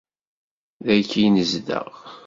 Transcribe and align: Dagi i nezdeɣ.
Dagi 0.85 1.19
i 1.27 1.27
nezdeɣ. 1.29 1.89